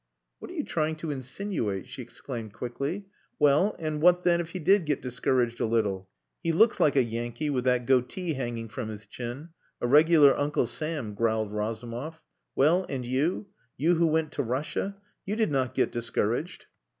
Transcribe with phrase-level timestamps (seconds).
[0.39, 3.05] "What are you trying to insinuate" she exclaimed quickly.
[3.37, 6.09] "Well, and what then if he did get discouraged a little...."
[6.41, 9.49] "He looks like a Yankee, with that goatee hanging from his chin.
[9.79, 12.19] A regular Uncle Sam," growled Razumov.
[12.55, 13.49] "Well, and you?
[13.77, 14.95] You who went to Russia?
[15.23, 16.65] You did not get discouraged."